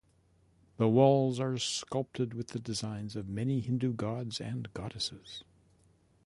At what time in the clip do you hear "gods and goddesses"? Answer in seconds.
3.93-5.43